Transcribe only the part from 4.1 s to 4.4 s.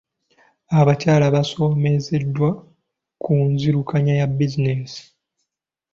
ya